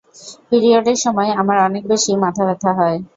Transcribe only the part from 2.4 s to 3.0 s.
ব্যথা হয়।